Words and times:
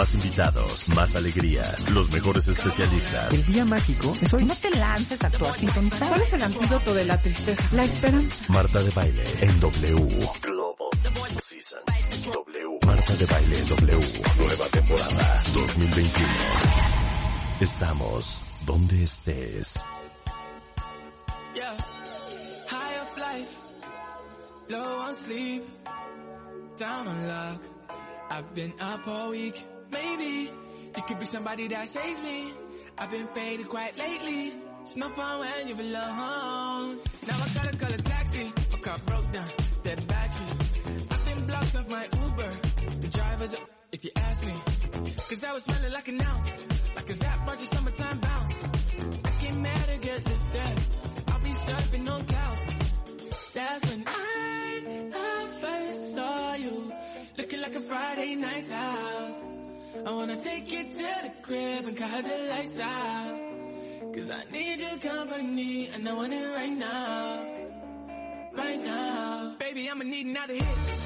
Más 0.00 0.14
invitados, 0.14 0.88
más 0.88 1.14
alegrías, 1.14 1.90
los 1.90 2.10
mejores 2.10 2.48
especialistas. 2.48 3.34
El 3.34 3.52
día 3.52 3.66
mágico 3.66 4.16
es 4.18 4.32
hoy. 4.32 4.44
No 4.46 4.54
te 4.54 4.70
lances 4.70 5.22
a 5.22 5.26
actuar 5.26 5.52
sin 5.52 5.68
sintonizar. 5.68 6.08
¿Cuál 6.08 6.22
es 6.22 6.32
el 6.32 6.42
antídoto 6.42 6.94
de 6.94 7.04
la 7.04 7.20
tristeza? 7.20 7.62
La 7.72 7.82
esperanza. 7.82 8.44
Marta 8.48 8.82
de 8.82 8.90
baile 8.92 9.24
en 9.42 9.60
W. 9.60 10.18
Global 10.40 11.42
Season. 11.42 11.80
W. 12.32 12.78
Marta 12.86 13.14
de 13.14 13.26
baile 13.26 13.58
en 13.58 13.68
W. 13.68 14.00
Nueva 14.38 14.68
temporada 14.68 15.42
2021. 15.52 16.28
Estamos 17.60 18.42
donde 18.64 19.02
estés. 19.02 19.84
Yeah. 21.54 21.76
High 22.68 23.02
up 23.02 23.18
life, 23.18 23.50
low 24.70 24.98
on 25.00 25.14
sleep, 25.14 25.62
down 26.78 27.06
on 27.06 27.28
luck. 27.28 27.60
I've 28.30 28.54
been 28.54 28.72
up 28.80 29.06
all 29.06 29.28
week. 29.28 29.62
Maybe 29.90 30.50
you 30.96 31.02
could 31.06 31.18
be 31.18 31.26
somebody 31.26 31.68
that 31.68 31.88
saves 31.88 32.22
me. 32.22 32.52
I've 32.98 33.10
been 33.10 33.26
faded 33.28 33.68
quite 33.68 33.96
lately. 33.98 34.52
It's 34.82 34.96
no 34.96 35.08
fun 35.10 35.40
when 35.40 35.68
you're 35.68 35.80
alone. 35.80 36.98
Now 37.26 37.36
I 37.36 37.48
gotta 37.54 37.76
call 37.76 37.92
a 37.92 37.98
taxi. 37.98 38.52
My 38.72 38.78
car 38.78 38.96
broke 39.06 39.32
down, 39.32 39.48
dead 39.82 40.06
battery. 40.06 40.46
I've 41.10 41.24
been 41.24 41.46
blocked 41.46 41.76
off 41.76 41.88
my 41.88 42.04
Uber. 42.04 42.50
The 43.00 43.08
driver's 43.08 43.52
up, 43.52 43.70
if 43.92 44.04
you 44.04 44.10
ask 44.16 44.44
me. 44.44 44.54
Cause 45.28 45.44
I 45.44 45.52
was 45.52 45.62
smelling 45.64 45.92
like 45.92 46.08
an 46.08 46.20
ounce. 46.22 46.46
Like 46.96 47.10
a 47.10 47.14
Zap 47.14 47.46
Roger 47.48 47.66
summertime 47.66 48.18
bounce. 48.18 48.54
I 49.24 49.42
get 49.42 49.54
mad 49.54 49.86
to 49.86 49.98
get 49.98 50.28
lifted. 50.28 50.80
I'll 51.28 51.40
be 51.40 51.50
surfing 51.50 52.10
on 52.10 52.24
clouds. 52.26 52.60
That's 53.54 53.90
when 53.90 54.04
I, 54.06 55.10
I 55.14 55.46
first 55.60 56.14
saw 56.14 56.54
you. 56.54 56.92
Looking 57.38 57.60
like 57.60 57.74
a 57.74 57.80
Friday 57.80 58.34
night 58.34 58.68
house. 58.68 59.39
I 60.06 60.10
wanna 60.12 60.36
take 60.36 60.72
you 60.72 60.84
to 60.84 61.12
the 61.24 61.30
crib 61.42 61.86
and 61.86 61.96
cut 61.96 62.24
the 62.24 62.38
lights 62.48 62.78
out. 62.78 63.38
Cause 64.14 64.30
I 64.30 64.44
need 64.50 64.80
your 64.80 64.96
company 64.98 65.88
and 65.88 66.08
I 66.08 66.12
want 66.14 66.32
it 66.32 66.46
right 66.54 66.72
now. 66.72 67.44
Right 68.54 68.82
now. 68.82 69.54
Baby, 69.58 69.90
I'ma 69.90 70.04
need 70.04 70.26
another 70.26 70.54
hit. 70.54 70.99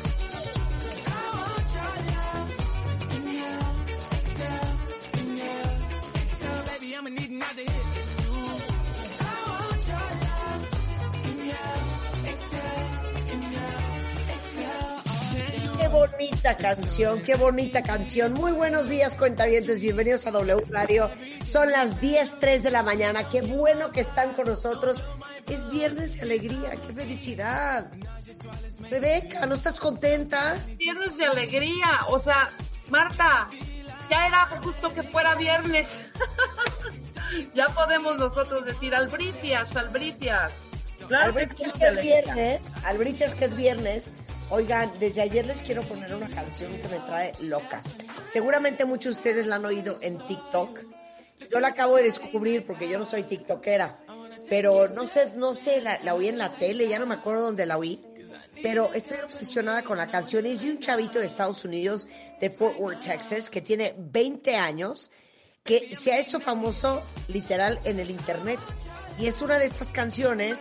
Bonita 16.45 16.63
canción, 16.63 17.23
qué 17.23 17.37
bonita 17.37 17.83
canción. 17.83 18.35
Muy 18.35 18.53
buenos 18.53 18.87
días, 18.87 19.17
cuentavientes. 19.17 19.81
Bienvenidos 19.81 20.27
a 20.27 20.31
W 20.31 20.63
Radio. 20.69 21.11
Son 21.43 21.71
las 21.73 22.03
10.03 22.03 22.61
de 22.61 22.71
la 22.71 22.83
mañana. 22.83 23.27
Qué 23.31 23.41
bueno 23.41 23.91
que 23.93 24.03
están 24.03 24.35
con 24.35 24.49
nosotros. 24.49 25.03
Es 25.47 25.71
viernes 25.71 26.17
de 26.17 26.21
alegría. 26.21 26.73
Qué 26.73 26.93
felicidad. 26.93 27.91
Rebeca, 28.91 29.47
¿no 29.47 29.55
estás 29.55 29.81
contenta? 29.81 30.57
viernes 30.77 31.17
de 31.17 31.25
alegría. 31.25 32.01
O 32.09 32.21
sea, 32.21 32.51
Marta, 32.91 33.49
ya 34.11 34.27
era 34.27 34.47
justo 34.63 34.93
que 34.93 35.03
fuera 35.03 35.35
viernes. 35.37 35.89
ya 37.55 37.69
podemos 37.69 38.19
nosotros 38.19 38.67
decir 38.67 38.95
albricias, 38.95 39.75
albricias. 39.77 40.53
Claro 41.09 41.33
que 41.33 41.41
Albricias 41.41 41.73
que 41.73 41.85
es 41.85 41.91
alegría. 41.91 42.21
viernes. 42.23 42.61
Albricias 42.85 43.33
que 43.33 43.45
es 43.47 43.57
viernes. 43.57 44.11
Oigan, 44.55 44.89
desde 45.01 45.21
ayer 45.21 45.45
les 45.45 45.63
quiero 45.63 45.83
poner 45.83 46.15
una 46.15 46.29
canción 46.29 46.71
que 46.81 46.87
me 46.87 47.01
trae 47.01 47.33
loca. 47.41 47.83
Seguramente 48.29 48.85
muchos 48.85 49.17
de 49.17 49.19
ustedes 49.19 49.47
la 49.49 49.57
han 49.57 49.65
oído 49.65 49.99
en 50.01 50.17
TikTok. 50.17 50.79
Yo 51.51 51.59
la 51.59 51.69
acabo 51.69 51.97
de 51.97 52.05
descubrir 52.05 52.65
porque 52.65 52.89
yo 52.89 52.97
no 52.97 53.05
soy 53.05 53.25
tiktokera. 53.25 53.99
Pero 54.49 54.87
no 54.91 55.09
sé, 55.09 55.33
no 55.35 55.57
sé, 55.57 55.81
la, 55.81 55.99
la 56.05 56.15
oí 56.15 56.29
en 56.29 56.39
la 56.39 56.53
tele, 56.53 56.87
ya 56.87 57.01
no 57.01 57.07
me 57.07 57.17
acuerdo 57.17 57.47
dónde 57.47 57.67
la 57.67 57.79
oí. 57.79 58.01
Pero 58.63 58.95
estoy 58.95 59.19
obsesionada 59.25 59.83
con 59.83 59.99
la 59.99 60.07
canción. 60.07 60.47
Es 60.47 60.63
de 60.63 60.71
un 60.71 60.79
chavito 60.79 61.19
de 61.19 61.27
Estados 61.27 61.65
Unidos, 61.65 62.07
de 62.41 62.49
Fort 62.49 62.79
Worth, 62.79 63.01
Texas, 63.01 63.51
que 63.51 63.61
tiene 63.61 63.93
20 63.99 64.55
años, 64.55 65.11
que 65.65 65.97
se 65.97 66.13
ha 66.13 66.21
hecho 66.21 66.39
famoso 66.39 67.03
literal 67.27 67.81
en 67.83 67.99
el 67.99 68.09
internet. 68.09 68.61
Y 69.19 69.27
es 69.27 69.43
una 69.43 69.59
de 69.59 69.67
estas 69.67 69.91
canciones 69.91 70.61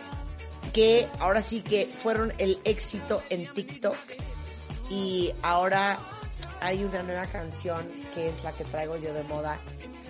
que 0.74 1.08
ahora 1.20 1.40
sí 1.40 1.62
que 1.62 1.86
fueron 1.86 2.34
el 2.36 2.58
éxito 2.64 3.22
en 3.30 3.46
TikTok. 3.54 3.96
Y 4.90 5.32
ahora 5.40 5.98
hay 6.60 6.84
una 6.84 7.02
nueva 7.04 7.26
canción 7.26 7.88
que 8.12 8.28
es 8.28 8.44
la 8.44 8.52
que 8.52 8.64
traigo 8.64 8.96
yo 8.98 9.14
de 9.14 9.22
moda. 9.22 9.58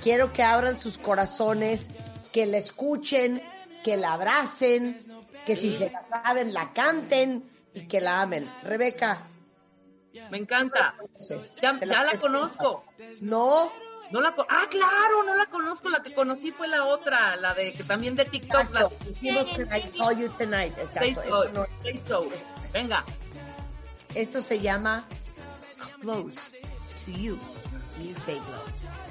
Quiero 0.03 0.33
que 0.33 0.43
abran 0.43 0.79
sus 0.79 0.99
corazones, 0.99 1.91
que 2.33 2.47
la 2.47 2.59
escuchen, 2.59 3.43
que 3.85 3.97
la 3.97 4.15
abracen, 4.15 4.99
que 5.47 5.55
si 5.55 5.75
se 5.75 5.91
la 5.91 6.03
saben 6.03 6.53
la 6.53 6.73
canten 6.73 7.45
y 7.75 7.87
que 7.87 8.01
la 8.01 8.23
amen. 8.23 8.51
Rebeca. 8.65 9.29
Me 10.31 10.39
encanta. 10.39 10.95
entonces, 11.01 11.57
Ya, 11.61 11.79
¿te 11.79 11.87
ya 11.87 12.05
la 12.05 12.17
conozco. 12.19 12.85
No, 13.21 13.71
No 14.15 14.21
la 14.21 14.33
ah, 14.49 14.69
claro, 14.71 15.25
no 15.27 15.35
la 15.35 15.47
conozco. 15.47 15.91
La 15.91 16.01
que 16.01 16.15
conocí 16.15 16.53
fue 16.53 16.69
la 16.69 16.85
otra, 16.85 17.35
la 17.35 17.53
de 17.53 17.73
que 17.73 17.83
también 17.83 18.15
de 18.15 18.25
TikTok. 18.25 18.71
La 18.71 18.83
exacto. 18.83 19.11
Hicimos 19.11 19.51
que 19.51 19.63
I 19.63 19.91
Saw 19.91 20.13
You 20.13 20.29
Tonight. 20.39 20.79
Exacto. 20.79 21.21
Esto, 21.21 21.49
no- 21.53 21.67
so. 22.07 22.31
Venga. 22.73 23.05
esto 24.15 24.41
se 24.41 24.61
llama 24.61 25.05
Close 26.01 26.63
to 27.05 27.11
You. 27.11 27.37
Y 28.01 28.15
Fake 28.15 28.37
Love. 28.37 29.04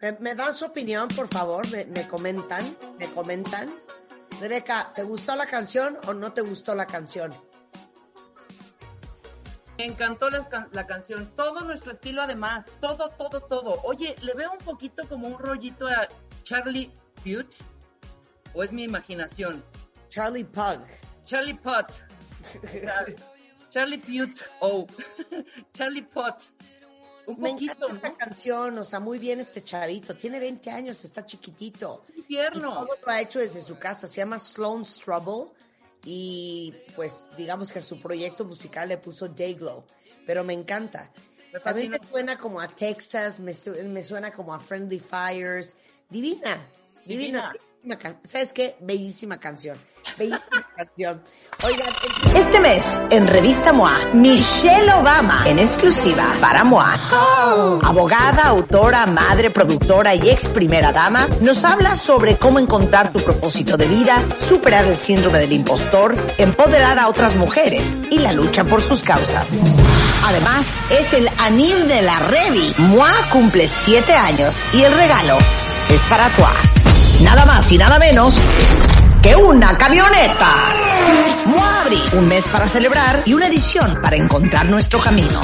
¿Me, 0.00 0.12
me 0.12 0.34
dan 0.34 0.54
su 0.54 0.64
opinión, 0.66 1.08
por 1.08 1.28
favor? 1.28 1.68
¿Me, 1.70 1.84
me 1.86 2.06
comentan? 2.08 2.76
¿Me 2.98 3.08
comentan? 3.12 3.74
Rebeca, 4.40 4.92
¿te 4.94 5.02
gustó 5.02 5.36
la 5.36 5.46
canción 5.46 5.98
o 6.06 6.14
no 6.14 6.32
te 6.32 6.40
gustó 6.40 6.74
la 6.74 6.86
canción? 6.86 7.30
Me 9.76 9.86
encantó 9.86 10.28
can- 10.50 10.68
la 10.72 10.86
canción, 10.86 11.30
todo 11.36 11.60
nuestro 11.60 11.92
estilo 11.92 12.22
además, 12.22 12.66
todo, 12.80 13.10
todo, 13.10 13.40
todo. 13.40 13.80
Oye, 13.84 14.14
le 14.22 14.34
veo 14.34 14.52
un 14.52 14.58
poquito 14.58 15.06
como 15.08 15.28
un 15.28 15.38
rollito 15.38 15.86
a 15.86 16.06
Charlie 16.42 16.90
Puth, 17.16 17.54
o 18.54 18.62
es 18.62 18.72
mi 18.72 18.84
imaginación. 18.84 19.62
Charlie 20.08 20.44
Pug. 20.44 20.82
Charlie 21.24 21.54
Puth. 21.54 22.02
Charlie 23.70 23.98
Puth, 23.98 24.42
oh, 24.60 24.86
Charlie 25.72 26.02
Puth. 26.02 26.50
Un 27.30 27.40
Me 27.42 27.50
poquito, 27.52 27.72
encanta 27.86 28.08
esta 28.08 28.16
canción, 28.16 28.78
o 28.78 28.84
sea, 28.84 29.00
muy 29.00 29.18
bien 29.18 29.40
este 29.40 29.62
chavito. 29.62 30.14
Tiene 30.16 30.38
20 30.38 30.70
años, 30.70 31.02
está 31.04 31.24
chiquitito. 31.26 32.04
Tierno. 32.26 32.74
todo 32.74 32.88
lo 33.04 33.12
ha 33.12 33.20
hecho 33.20 33.38
desde 33.38 33.60
su 33.60 33.78
casa. 33.78 34.06
Se 34.06 34.16
llama 34.20 34.38
Sloan 34.38 34.84
Strubble 34.84 35.50
y 36.04 36.72
pues 36.96 37.26
digamos 37.36 37.72
que 37.72 37.78
a 37.80 37.82
su 37.82 38.00
proyecto 38.00 38.44
musical 38.44 38.88
le 38.88 38.98
puso 38.98 39.28
Dayglow. 39.28 39.84
Pero 40.26 40.44
me 40.44 40.52
encanta. 40.52 41.10
Me 41.52 41.58
También 41.60 41.90
me 41.90 41.98
suena 42.08 42.38
como 42.38 42.60
a 42.60 42.68
Texas, 42.68 43.40
me, 43.40 43.52
su- 43.52 43.72
me 43.84 44.02
suena 44.04 44.32
como 44.32 44.54
a 44.54 44.60
Friendly 44.60 45.00
Fires. 45.00 45.76
Divina, 46.08 46.66
divina. 47.04 47.52
Divina. 47.82 48.20
¿Sabes 48.28 48.52
qué? 48.52 48.76
Bellísima 48.80 49.40
canción. 49.40 49.76
Bellísima 50.16 50.68
canción. 50.76 51.22
Este 52.34 52.58
mes, 52.60 52.98
en 53.10 53.26
Revista 53.26 53.72
MOA, 53.72 53.92
Michelle 54.14 54.92
Obama, 54.94 55.44
en 55.46 55.58
exclusiva 55.58 56.24
para 56.40 56.64
MOA. 56.64 56.98
Abogada, 57.82 58.44
autora, 58.44 59.04
madre, 59.04 59.50
productora 59.50 60.14
y 60.14 60.30
ex 60.30 60.48
primera 60.48 60.90
dama, 60.92 61.28
nos 61.42 61.62
habla 61.64 61.96
sobre 61.96 62.36
cómo 62.36 62.58
encontrar 62.58 63.12
tu 63.12 63.20
propósito 63.20 63.76
de 63.76 63.86
vida, 63.86 64.22
superar 64.38 64.86
el 64.86 64.96
síndrome 64.96 65.38
del 65.38 65.52
impostor, 65.52 66.16
empoderar 66.38 66.98
a 66.98 67.08
otras 67.08 67.36
mujeres 67.36 67.94
y 68.10 68.18
la 68.18 68.32
lucha 68.32 68.64
por 68.64 68.80
sus 68.80 69.02
causas. 69.02 69.60
Además, 70.24 70.78
es 70.88 71.12
el 71.12 71.28
anil 71.38 71.88
de 71.88 72.00
la 72.00 72.20
Revi. 72.20 72.74
MOA 72.78 73.12
cumple 73.30 73.68
siete 73.68 74.14
años 74.14 74.64
y 74.72 74.82
el 74.82 74.92
regalo 74.94 75.36
es 75.90 76.00
para 76.02 76.30
tu 76.30 76.42
Nada 77.22 77.44
más 77.44 77.70
y 77.70 77.76
nada 77.76 77.98
menos 77.98 78.40
que 79.22 79.36
una 79.36 79.76
camioneta. 79.76 80.72
Muabri, 81.46 82.00
un 82.18 82.28
mes 82.28 82.46
para 82.48 82.66
celebrar 82.66 83.22
y 83.26 83.34
una 83.34 83.46
edición 83.46 84.00
para 84.02 84.16
encontrar 84.16 84.68
nuestro 84.68 85.00
camino. 85.00 85.40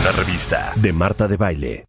Una 0.00 0.12
revista 0.12 0.72
de 0.76 0.92
Marta 0.92 1.28
de 1.28 1.36
Baile. 1.36 1.85